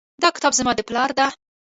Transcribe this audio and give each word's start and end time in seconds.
دا 0.23 0.29
کتاب 0.35 0.53
زما 0.59 0.71
د 0.75 0.81
پلار 0.89 1.09
ده 1.17 1.27